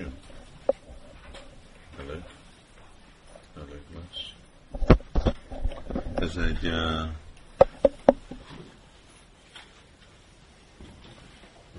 [0.00, 0.12] Jó.
[1.98, 2.22] Elég.
[3.56, 4.32] Elég lesz.
[6.14, 7.08] Ez egy uh,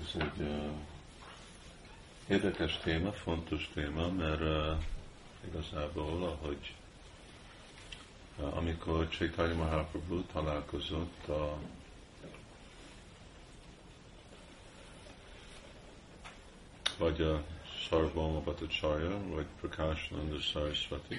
[0.00, 0.70] ez egy uh,
[2.28, 4.78] érdekes téma, fontos téma, mert uh,
[5.48, 6.74] igazából, ahogy
[8.36, 11.58] uh, amikor Chaitanya Mahaprabhu találkozott a
[16.98, 17.42] vagy a
[17.88, 21.16] Sarvama Bhattacharya, vagy Prakashananda Saraswati.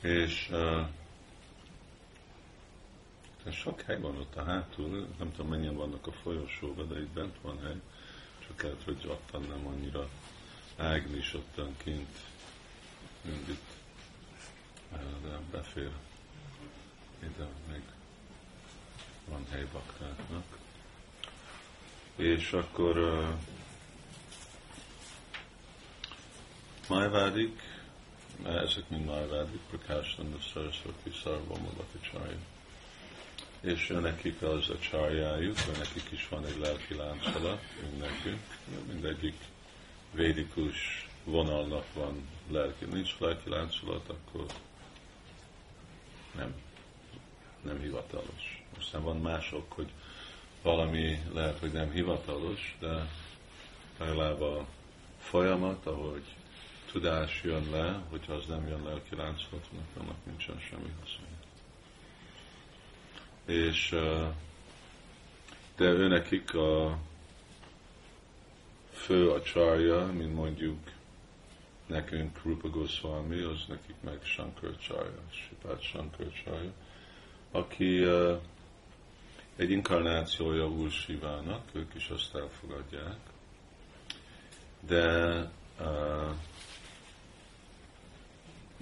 [0.00, 0.86] És uh,
[3.52, 7.36] sok hely van ott a hátul, nem tudom mennyien vannak a folyosóban, de itt bent
[7.42, 7.80] van hely,
[8.46, 10.08] csak lehet, hogy ottan nem annyira
[10.76, 12.18] Ágnis ottan kint,
[13.22, 13.70] mind itt,
[15.22, 15.90] de befér
[17.22, 17.82] ide, még
[19.28, 20.58] van hely baktáknak.
[22.16, 23.28] És akkor uh,
[26.88, 27.62] Májvádik,
[28.44, 32.38] ezek mind Májvádik, Prakásnanda Saraswati Sarvama Bhattacharya.
[33.60, 38.42] És nekik az a csarjájuk, nekik is van egy lelki láncolat, mint nekünk.
[38.92, 39.36] Mindegyik
[40.12, 42.84] védikus vonalnak van lelki.
[42.84, 44.46] Nincs lelki láncolat, akkor
[46.36, 46.54] nem,
[47.62, 48.64] nem hivatalos.
[48.78, 49.88] Aztán van mások, hogy
[50.62, 53.08] valami lehet, hogy nem hivatalos, de
[53.98, 54.66] legalább a
[55.18, 56.24] folyamat, ahogy
[56.92, 61.26] tudás jön le, hogyha az nem jön le a kilánclatnak, annak nincsen semmi haszon.
[63.44, 63.88] És
[65.76, 66.98] de ő nekik a
[68.92, 70.78] fő a csarja, mint mondjuk
[71.86, 76.72] nekünk Rupa Goswami, az nekik meg Shankar Charya, Sipát Shankar Charya,
[77.50, 78.04] aki
[79.56, 83.18] egy inkarnációja Úr Sivának, ők is azt elfogadják,
[84.80, 85.40] de
[85.80, 86.30] uh,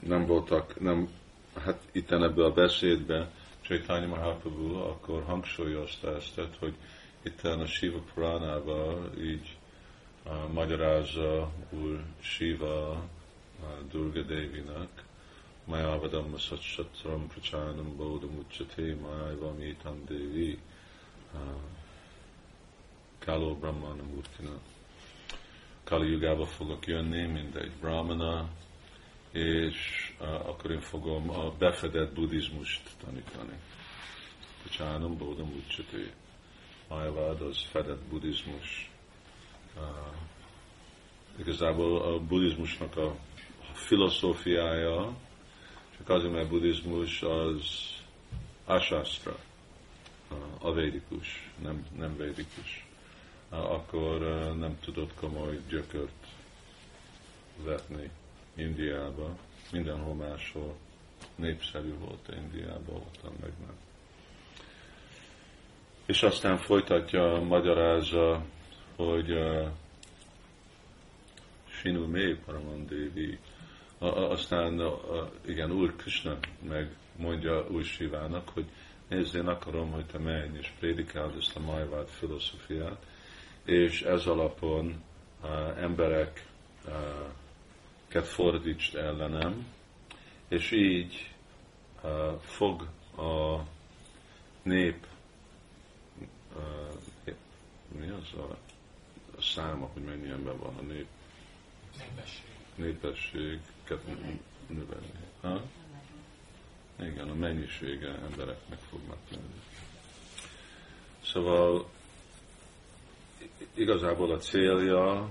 [0.06, 1.08] nem voltak, nem,
[1.64, 3.30] hát itt ebbe a beszédben
[3.62, 6.74] Chaitanya Mahaprabhu akkor hangsúlyozta ezt, hogy
[7.22, 9.56] itt a Shiva Puránában így
[10.24, 15.04] uh, magyarázza úr Shiva uh, Durga Devinak,
[15.64, 20.58] Mayavadam Satsatram Prachanam Bodham Uchate Mayavam Itam Devi
[21.34, 21.40] uh,
[23.18, 24.58] Kalo Brahmana Murtina.
[25.84, 28.48] Kali Yugába fogok jönni, mint egy brahmana,
[29.36, 33.58] és akkor én fogom a befedett buddhizmust tanítani.
[34.70, 36.10] Csánam Bódam Ucsaté.
[36.88, 38.90] Májvád az fedett buddhizmus.
[41.38, 43.16] Igazából a buddhizmusnak a
[43.72, 45.16] filozófiája,
[45.96, 47.64] csak azért, mert buddhizmus az
[48.64, 49.36] asastra,
[50.30, 52.86] uh, a védikus, nem, nem védikus.
[53.48, 54.18] Akkor
[54.58, 56.26] nem tudott komoly gyökört
[57.64, 58.10] vetni
[58.56, 59.36] Indiába,
[59.72, 60.76] mindenhol máshol
[61.34, 63.76] népszerű volt Indiában, voltam meg nem.
[66.06, 68.44] És aztán folytatja, magyarázza,
[68.96, 69.68] hogy uh,
[71.68, 73.38] Sinu Mé Paramandevi,
[73.98, 76.38] aztán uh, igen, Úr Krishna
[76.68, 78.66] meg mondja Úr Sivának, hogy
[79.08, 83.06] nézd, én akarom, hogy te menj és prédikáld ezt a majvált filozófiát,
[83.64, 85.02] és ez alapon
[85.42, 86.46] uh, emberek
[86.86, 86.92] uh,
[88.12, 89.66] fordítsd ellenem,
[90.48, 91.34] és így
[92.02, 93.60] uh, fog a
[94.62, 95.06] nép,
[96.56, 97.34] uh,
[97.98, 98.56] mi az a,
[99.36, 101.06] a száma, hogy mennyi ember van a nép?
[101.98, 102.44] Népesség.
[102.74, 104.06] Népességet
[104.66, 105.10] növelni.
[105.40, 105.62] Ha?
[107.00, 109.60] Igen, a mennyisége embereknek fognak nőni.
[111.24, 111.90] Szóval
[113.74, 115.30] igazából a célja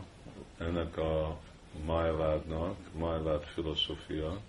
[0.58, 1.40] ennek a
[1.86, 4.40] Májvádnak, Májvád filozófia,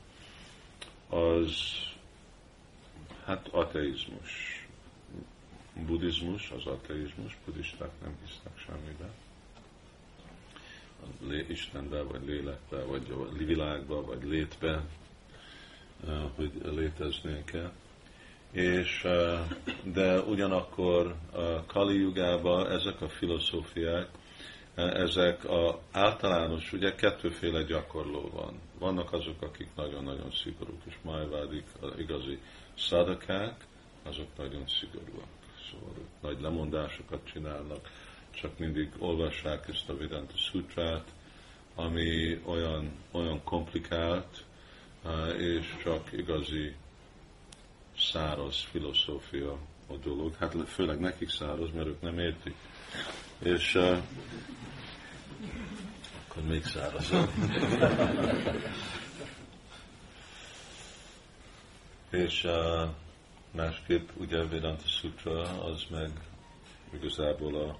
[1.09, 1.51] az
[3.25, 4.67] hát ateizmus.
[5.87, 9.11] Buddhizmus az ateizmus, buddhisták nem hisznek semmibe.
[11.49, 14.83] Istenbe, vagy lélekbe, vagy a világba, vagy létbe,
[16.35, 17.73] hogy léteznék-e.
[18.51, 19.07] És,
[19.83, 22.13] de ugyanakkor a Kali
[22.69, 24.09] ezek a filozófiák,
[24.77, 28.61] ezek a általános, ugye kettőféle gyakorló van.
[28.79, 32.39] Vannak azok, akik nagyon-nagyon szigorúk, és májvádik, az igazi
[32.75, 33.67] szadakák,
[34.03, 35.29] azok nagyon szigorúak.
[35.71, 37.91] Szóval nagy lemondásokat csinálnak,
[38.31, 41.13] csak mindig olvassák ezt a Vedanta Sutrát,
[41.75, 44.45] ami olyan, olyan komplikált,
[45.39, 46.75] és csak igazi
[47.99, 50.35] száraz filozófia a dolog.
[50.35, 52.55] Hát főleg nekik száraz, mert ők nem értik.
[53.39, 53.79] És
[56.37, 57.31] akkor még szárazabb.
[62.11, 62.89] és uh,
[63.51, 66.11] másképp ugye Vedanta Sutra az meg
[66.95, 67.79] igazából a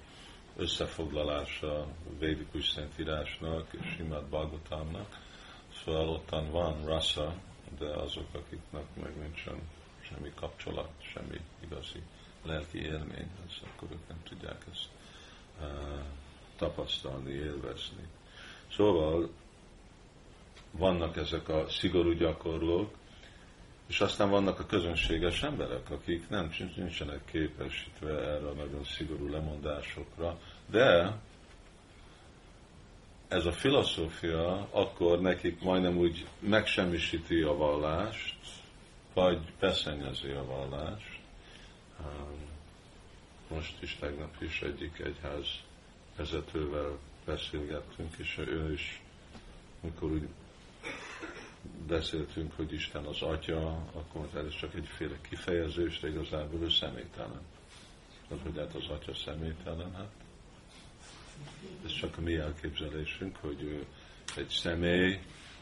[0.55, 1.87] összefoglalása a
[2.19, 5.19] védikus szentírásnak és Simát Bhagavatamnak.
[5.83, 7.33] Szóval ottan van rasa,
[7.79, 9.61] de azok, akiknek meg nincsen
[10.01, 12.01] semmi kapcsolat, semmi igazi
[12.45, 14.87] lelki élmény, az akkor ők nem tudják ezt
[15.59, 15.67] uh,
[16.55, 18.07] tapasztalni, élvezni.
[18.71, 19.29] Szóval
[20.71, 22.89] vannak ezek a szigorú gyakorlók,
[23.87, 30.39] és aztán vannak a közönséges emberek, akik nem nincsenek képesítve erre a nagyon szigorú lemondásokra,
[30.69, 31.17] de
[33.27, 38.35] ez a filozófia akkor nekik majdnem úgy megsemmisíti a vallást,
[39.13, 41.19] vagy beszennyezi a vallást.
[43.49, 45.47] Most is, tegnap is egyik egyház
[46.15, 46.97] vezetővel
[47.27, 49.01] beszélgettünk, és ő is,
[49.81, 50.27] amikor úgy
[51.87, 57.41] beszéltünk, hogy Isten az Atya, akkor ez csak egyféle kifejezés, de igazából ő személytelen.
[58.29, 60.11] Az, hogy hát az Atya személytelen, hát
[61.85, 63.85] ez csak a mi elképzelésünk, hogy ő
[64.35, 65.19] egy személy,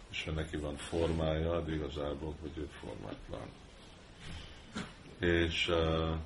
[0.10, 3.48] és neki van formája, de igazából, hogy ő formátlan.
[5.20, 6.18] És uh,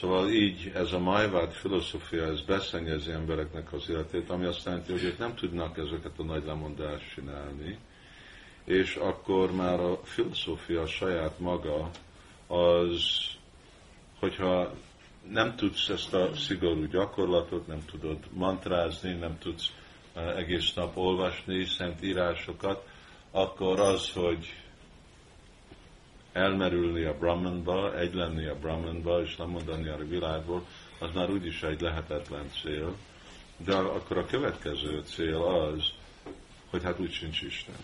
[0.00, 5.04] Szóval így ez a majvád filozófia, ez beszennyezi embereknek az életét, ami azt jelenti, hogy
[5.04, 7.78] ők nem tudnak ezeket a nagy lemondást csinálni,
[8.64, 11.90] és akkor már a filozófia saját maga
[12.46, 13.00] az,
[14.18, 14.74] hogyha
[15.30, 19.72] nem tudsz ezt a szigorú gyakorlatot, nem tudod mantrázni, nem tudsz
[20.14, 22.88] eh, egész nap olvasni szent írásokat,
[23.30, 24.54] akkor az, hogy
[26.36, 30.66] elmerülni a Brahmanba, egy lenni a Brahmanba, és nem mondani a világból,
[30.98, 32.96] az már úgyis egy lehetetlen cél.
[33.56, 35.84] De akkor a következő cél az,
[36.70, 37.74] hogy hát úgy sincs Isten.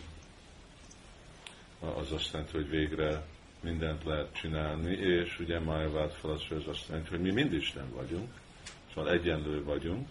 [1.80, 3.22] Az azt jelenti, hogy végre
[3.60, 7.30] mindent lehet csinálni, és ugye Mája vált fel az, hogy az azt jelenti, hogy mi
[7.30, 8.32] mind Isten vagyunk,
[8.94, 10.08] szóval egyenlő vagyunk,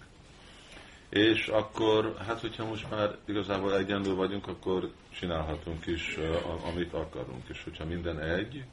[1.12, 6.18] és akkor, hát hogyha most már igazából egyenlő vagyunk, akkor csinálhatunk is,
[6.66, 7.48] amit akarunk.
[7.48, 8.63] És hogyha minden egy,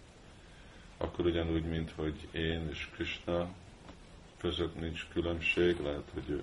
[0.98, 3.48] akkor ugyanúgy, mint hogy én és Krishna
[4.40, 6.42] között nincs különbség, lehet, hogy ő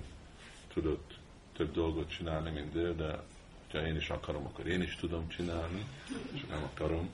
[0.73, 1.13] tudott
[1.57, 3.23] több dolgot csinálni, mint ő, de
[3.71, 5.85] ha én is akarom, akkor én is tudom csinálni,
[6.33, 7.09] és nem akarom.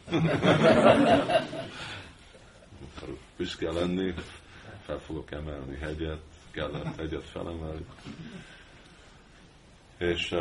[2.96, 4.14] akarok büszke lenni,
[4.86, 7.86] fel fogok emelni hegyet, kellett hegyet felemelni.
[10.02, 10.36] És,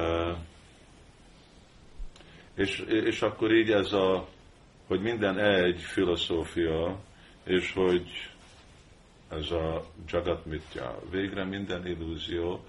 [2.55, 4.29] és, és akkor így ez a,
[4.87, 6.99] hogy minden egy filozófia,
[7.45, 8.31] és hogy
[9.29, 12.65] ez a jagat mitya, végre minden illúzió,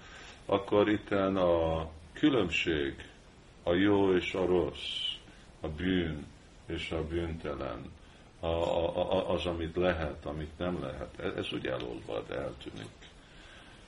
[0.46, 2.94] akkor itten a különbség,
[3.62, 5.14] a jó és a rossz,
[5.60, 6.26] a bűn
[6.66, 7.92] és a bűntelen,
[8.40, 13.01] a, a, a, az, amit lehet, amit nem lehet, ez, ez úgy elolvad, eltűnik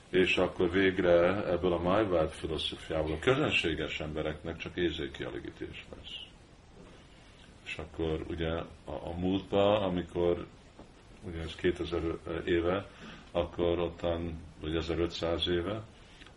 [0.09, 6.15] és akkor végre ebből a májvád filozófiából a közönséges embereknek csak érzékkielégítés lesz.
[7.65, 10.45] És akkor ugye a, a múltban, amikor
[11.21, 12.01] ugye ez 2000
[12.45, 12.89] éve,
[13.31, 15.81] akkor ottan, vagy 1500 éve,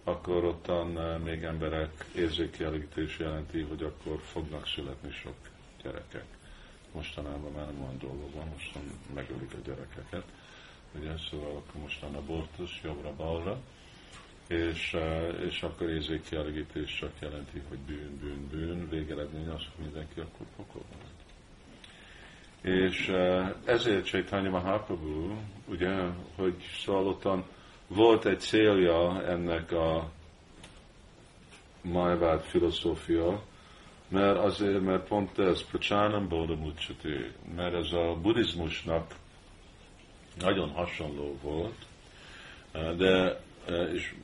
[0.05, 5.35] akkor ottan eh, még emberek érzékkielégítés jelenti, hogy akkor fognak születni sok
[5.83, 6.25] gyerekek.
[6.93, 8.83] Mostanában már nem olyan dolgok van, mostan
[9.15, 10.25] megölik a gyerekeket
[10.95, 13.59] ugye, szóval akkor mostan abortusz jobbra-balra,
[14.47, 20.21] és, eh, és akkor érzékkielégítés csak jelenti, hogy bűn, bűn, bűn, végeredmény az, hogy mindenki
[20.21, 20.99] akkor pokolban
[22.63, 25.95] És eh, ezért Chaitanya Mahaprabhu, ugye,
[26.37, 26.55] hogy
[26.85, 27.45] szóval
[27.87, 30.11] volt egy célja ennek a
[31.83, 33.43] Majvád filozófia,
[34.09, 36.73] mert azért, mert pont ez, Prachanam Bodha
[37.57, 39.15] mert ez a buddhizmusnak
[40.41, 41.87] nagyon hasonló volt,
[42.97, 43.41] de
[43.93, 44.15] és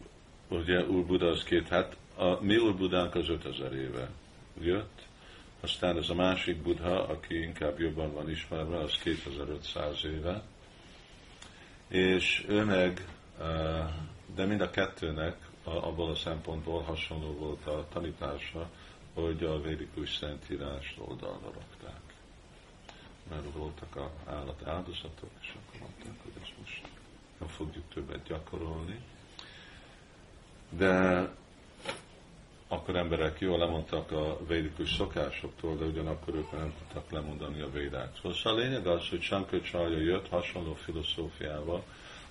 [0.49, 4.09] ugye Úr Buda az két, hát a mi Úr Budánk az 5000 éve
[4.61, 5.03] jött,
[5.61, 10.43] aztán ez a másik Buddha, aki inkább jobban van ismerve, az 2500 éve,
[11.89, 13.07] és ő meg,
[14.35, 18.71] de mind a kettőnek abból a szempontból hasonló volt a tanítása,
[19.15, 22.14] hogy a védikus szentírást oldalra rakták
[23.31, 26.83] mert voltak a állat áldozatok, és akkor mondták, hogy ezt most
[27.39, 29.01] nem fogjuk többet gyakorolni.
[30.71, 31.29] De
[32.69, 38.35] akkor emberek jól lemondtak a védikus szokásoktól, de ugyanakkor ők nem tudtak lemondani a védáktól.
[38.35, 41.85] Szóval a lényeg az, hogy Sanköcsarja jött hasonló filozófiával,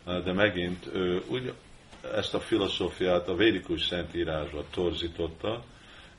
[0.06, 1.54] de megint ő úgy
[2.16, 5.64] ezt a filozófiát a védikus szentírásba torzította,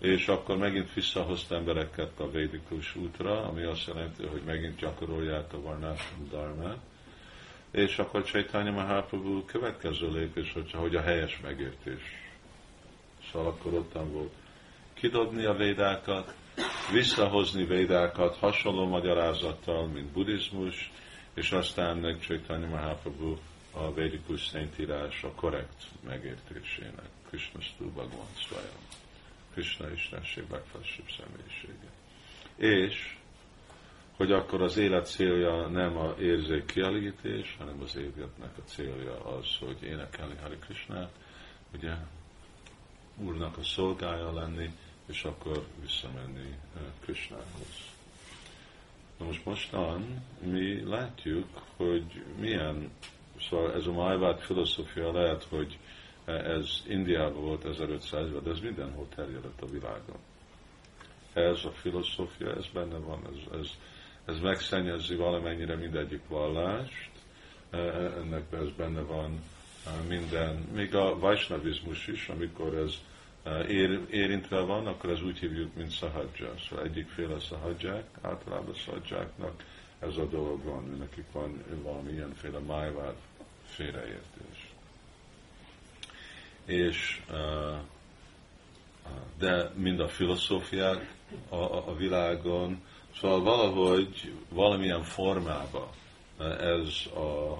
[0.04, 5.60] és akkor megint visszahozta embereket a védikus útra, ami azt jelenti, hogy megint gyakorolják a
[5.60, 6.78] Varnashram Dharmát,
[7.70, 12.02] és akkor Chaitanya Mahaprabhu következő lépés, hogyha, hogy a helyes megértés.
[13.32, 14.32] Szóval akkor ottan volt
[14.94, 16.34] kidobni a védákat,
[16.92, 20.92] visszahozni védákat hasonló magyarázattal, mint buddhizmus,
[21.34, 23.36] és aztán meg Chaitanya Mahaprabhu
[23.70, 29.03] a védikus szentírás a korrekt megértésének, Krishna Stu Bhagavan Swayam,
[29.54, 31.90] Krishna Istenség legfelsőbb személyisége.
[32.56, 33.16] És
[34.16, 39.46] hogy akkor az élet célja nem a érzék kielégítés, hanem az életnek a célja az,
[39.60, 41.12] hogy énekelni Hari Krishnát,
[41.74, 41.92] ugye
[43.16, 44.70] Úrnak a szolgája lenni,
[45.06, 46.58] és akkor visszamenni
[47.00, 47.92] Krishnához.
[49.18, 51.46] Na most mostan mi látjuk,
[51.76, 52.90] hogy milyen,
[53.48, 55.78] szóval ez a Májvát filozófia lehet, hogy
[56.24, 60.16] ez Indiában volt 1500-ben, de ez mindenhol terjedett a világon.
[61.32, 63.68] Ez a filozófia, ez benne van, ez, ez,
[64.24, 67.10] ez megszennyezi valamennyire mindegyik vallást,
[67.70, 69.42] e, ennek ez benne van
[69.86, 72.94] e, minden, még a vajsnavizmus is, amikor ez
[73.68, 76.54] ér, érintve van, akkor ez úgy hívjuk, mint szahadzsa.
[76.68, 79.64] Szóval egyikféle szahadzsák, általában szahadzsáknak
[79.98, 83.14] ez a dolog van, nekik van valami ilyenféle májvád
[83.64, 84.63] félreértés.
[86.64, 87.22] És
[89.38, 91.14] de mind a filozófiák
[91.48, 92.82] a, a, világon,
[93.20, 95.88] szóval valahogy valamilyen formában
[96.60, 97.52] ez a,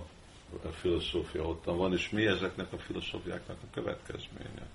[0.62, 4.68] a filozófia ottan van, és mi ezeknek a filozófiáknak a következménye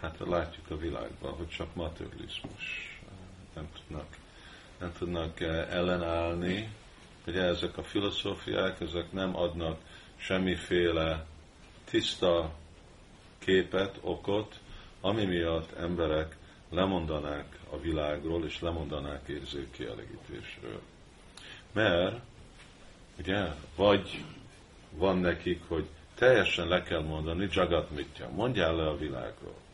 [0.00, 2.98] hát látjuk a világban, hogy csak materializmus.
[3.54, 4.16] Nem tudnak,
[4.78, 6.68] nem tudnak ellenállni.
[7.24, 9.80] hogy ezek a filozófiák, ezek nem adnak
[10.16, 11.26] semmiféle
[11.84, 12.54] tiszta
[13.46, 14.60] képet, okot,
[15.00, 16.36] ami miatt emberek
[16.70, 20.80] lemondanák a világról, és lemondanák érzékkielégítésről.
[21.72, 22.16] Mert,
[23.18, 23.44] ugye,
[23.76, 24.24] vagy
[24.90, 29.64] van nekik, hogy teljesen le kell mondani, Jagat mitja, mondjál le a világról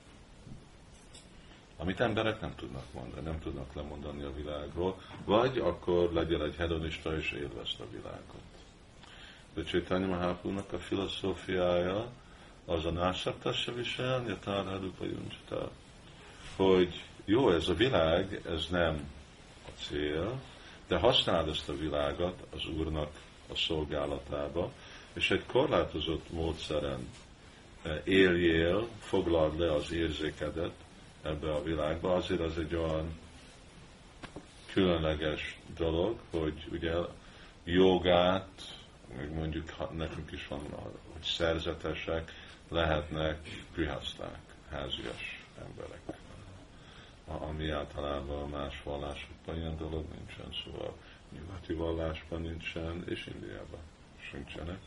[1.83, 7.17] amit emberek nem tudnak mondani, nem tudnak lemondani a világról, vagy akkor legyen egy hedonista
[7.17, 8.43] és élvezd a világot.
[9.55, 12.07] De Csaitanya Mahaprabhu-nak a filozófiája
[12.67, 14.23] az a násaktassa visel,
[15.01, 15.71] a juncsata,
[16.57, 19.11] hogy jó, ez a világ, ez nem
[19.67, 20.41] a cél,
[20.87, 23.11] de használd ezt a világot az Úrnak
[23.49, 24.73] a szolgálatába,
[25.13, 27.09] és egy korlátozott módszeren
[27.83, 30.73] eh, éljél, foglald le az érzékedet,
[31.23, 33.19] ebbe a világba, azért az egy olyan
[34.73, 36.93] különleges dolog, hogy ugye
[37.65, 38.63] jogát,
[39.17, 40.61] meg mondjuk nekünk is van,
[41.13, 42.33] hogy szerzetesek
[42.73, 43.39] lehetnek
[43.73, 44.39] prihaszták,
[44.71, 46.01] házias emberek.
[47.27, 50.97] Ami általában más vallásokban ilyen dolog nincsen, szóval
[51.33, 53.81] nyugati vallásban nincsen, és Indiában
[54.31, 54.79] sincsenek.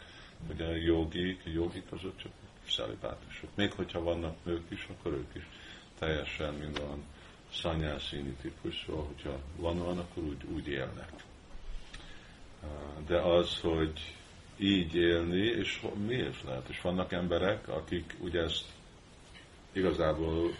[0.50, 2.32] Ugye jogik, jogik azok csak
[2.70, 3.50] szelibátusok.
[3.56, 5.48] Még hogyha vannak nők is, akkor ők is
[6.00, 7.04] teljesen, mint olyan
[7.54, 11.12] szanyászíni típus, szóval, hogyha van van, akkor úgy, úgy élnek.
[13.08, 14.16] De az, hogy
[14.58, 16.70] így élni, és miért lehet?
[16.70, 18.66] És vannak emberek, akik ugye ezt
[19.72, 20.52] igazából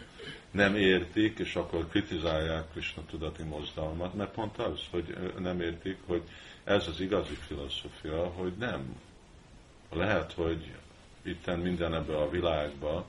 [0.52, 6.22] nem értik, és akkor kritizálják Krishna tudati mozdalmat, mert pont az, hogy nem értik, hogy
[6.64, 9.00] ez az igazi filozófia, hogy nem.
[9.92, 10.72] Lehet, hogy
[11.22, 13.06] itten minden ebbe a világba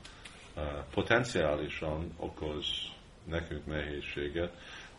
[0.91, 2.67] potenciálisan okoz
[3.25, 4.57] nekünk nehézséget,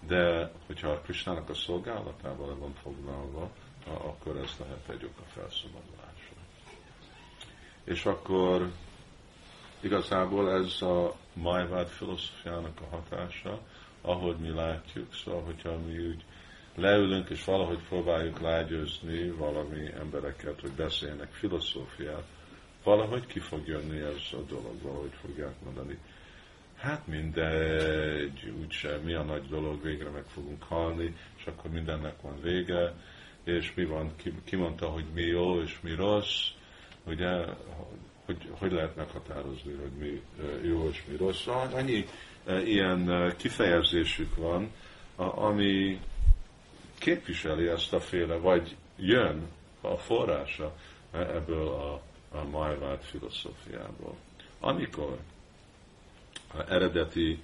[0.08, 3.52] de hogyha a Krisnának a szolgálatával van foglalva,
[3.94, 6.36] akkor ez lehet egy ok a felszabadulásra.
[7.84, 8.72] És akkor
[9.80, 13.60] igazából ez a Majvád filozófiának a hatása,
[14.02, 16.24] ahogy mi látjuk, szóval hogyha mi úgy
[16.76, 22.24] leülünk és valahogy próbáljuk lágyőzni valami embereket, hogy beszélnek filozófiát,
[22.84, 25.98] valahogy ki fog jönni ez a dolog, valahogy fogják mondani.
[26.76, 32.42] Hát mindegy, úgyse, mi a nagy dolog, végre meg fogunk halni, és akkor mindennek van
[32.42, 32.94] vége,
[33.48, 36.48] és mi van, ki, ki mondta, hogy mi jó és mi rossz,
[37.04, 37.46] ugye,
[38.26, 40.22] hogy, hogy lehet meghatározni, hogy mi
[40.68, 41.48] jó és mi rossz.
[41.48, 42.06] Annyi
[42.66, 44.72] ilyen kifejezésük van,
[45.16, 46.00] ami
[46.98, 49.48] képviseli ezt a féle, vagy jön
[49.82, 50.76] a forrása
[51.12, 52.02] ebből a
[52.32, 54.16] a Majvád filozófiából.
[54.60, 55.18] Amikor
[56.54, 57.40] a eredeti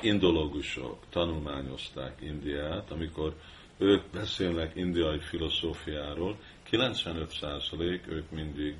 [0.00, 3.34] indológusok tanulmányozták Indiát, amikor
[3.82, 6.36] ők beszélnek indiai filozófiáról,
[6.70, 8.76] 95% ők mindig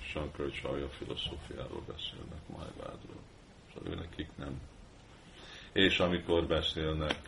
[0.00, 3.20] Shankaracharya filozófiáról beszélnek Májvádról.
[3.74, 4.60] Szóval ő nekik nem.
[5.72, 7.18] És amikor beszélnek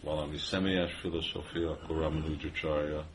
[0.00, 3.06] valami személyes filozófia, akkor Ramanujacharya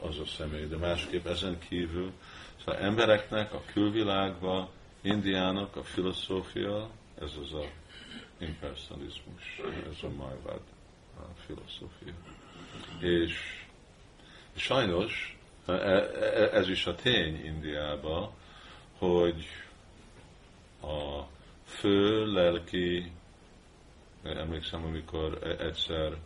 [0.00, 0.66] az a személy.
[0.66, 2.12] De másképp ezen kívül,
[2.58, 4.68] szóval embereknek a külvilágban,
[5.02, 6.90] Indiának a filozófia,
[7.20, 7.64] ez az a
[8.38, 10.60] impersonalizmus, ez a Majvad
[11.16, 12.14] a filozófia.
[13.00, 13.32] És
[14.56, 18.30] sajnos e, e, ez is a tény Indiában,
[18.98, 19.46] hogy
[20.82, 21.22] a
[21.64, 23.12] fő lelki,
[24.22, 26.16] emlékszem, amikor e, egyszer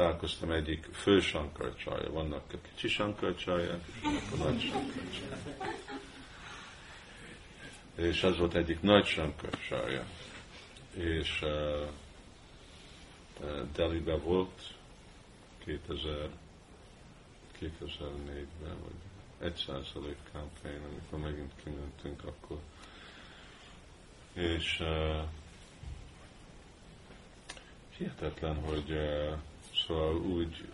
[0.00, 3.80] találkoztam egyik fő sankarcsaja, vannak a kicsi sankarcsaják,
[4.56, 4.72] és.
[7.94, 10.04] És ez volt egyik nagy sankarcsaja.
[10.94, 11.88] És uh,
[13.74, 14.74] Delhibe volt
[15.64, 16.28] 2000,
[17.60, 18.98] 2004-ben, vagy
[19.38, 22.58] egy százalék kampány, amikor megint kimentünk akkor.
[24.32, 25.22] És uh,
[27.96, 29.38] hihetetlen, hogy uh,
[29.86, 30.64] Szóval úgy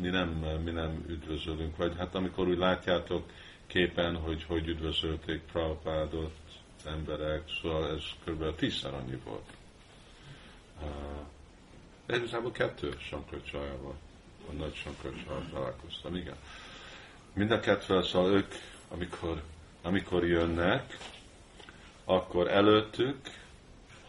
[0.00, 0.28] mi nem,
[0.64, 3.30] mi nem üdvözölünk, vagy hát amikor úgy látjátok
[3.66, 6.34] képen, hogy hogy üdvözölték Prabhupádot
[6.86, 8.54] emberek, szóval ez kb.
[8.54, 9.50] tízszer annyi volt.
[12.06, 13.94] De igazából kettő Sankarcsajával,
[14.48, 16.36] a nagy Sankarcsajával találkoztam, igen.
[17.32, 18.52] Mind a kettővel, szóval ők,
[18.88, 19.42] amikor,
[19.82, 20.96] amikor jönnek,
[22.04, 23.18] akkor előttük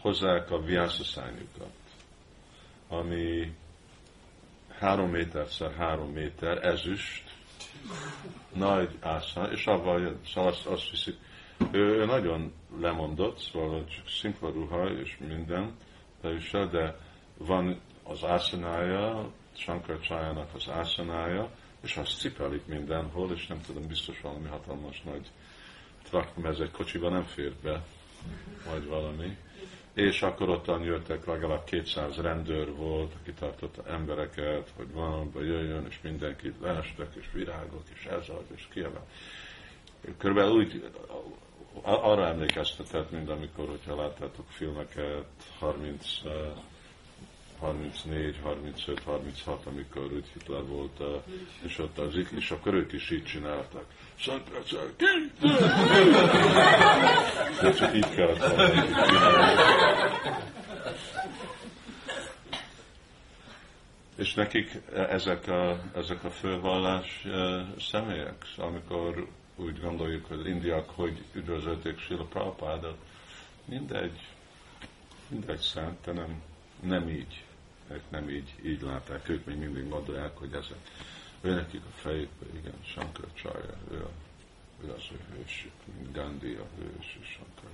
[0.00, 1.72] hozzák a viászaszányukat
[2.88, 3.54] ami
[4.78, 7.24] három méterszer három méter ezüst,
[8.52, 11.16] nagy ászán, és avval szóval azt, azt viszik.
[11.70, 15.76] Ő nagyon lemondott, szóval csak szimpla ruha és minden
[16.26, 16.96] bevisel, de
[17.38, 21.50] van az ászanája, Shankar Csájának az ászanája,
[21.82, 25.30] és azt cipelik mindenhol, és nem tudom, biztos valami hatalmas nagy
[26.08, 27.82] traktor, ez egy kocsiba nem fér be,
[28.70, 29.36] vagy valami
[29.96, 35.98] és akkor ottan jöttek legalább 200 rendőr volt, aki tartotta embereket, hogy valamiba jöjjön, és
[36.02, 39.06] mindenkit leestek, és virágok, és ez az, és kiemel.
[40.18, 40.90] Körülbelül úgy
[41.82, 45.26] arra emlékeztetett, mint amikor, hogyha láttátok filmeket,
[45.58, 46.06] 30
[47.60, 51.00] 34, 35, 36, amikor úgy Hitler volt,
[51.62, 53.84] és ott az és akkor ők is így csináltak.
[54.20, 54.94] Szentrecek,
[57.60, 58.60] De csak így kellett
[64.16, 67.26] És nekik ezek a, ezek a fővallás
[67.78, 72.98] személyek, amikor úgy gondoljuk, hogy indiak hogy üdvözölték Sila Prabhupádot,
[73.64, 74.20] mindegy,
[75.28, 76.42] mindegy szent, de nem,
[76.80, 77.44] nem így.
[77.90, 80.78] Ők nem így, így látták, ők még mindig gondolják, hogy ezek,
[81.40, 84.06] ő nekik a fejükbe, igen, Shankar Csája, ő,
[84.84, 87.70] ő az ő hősük, mint Gandhi a hős, és Shankar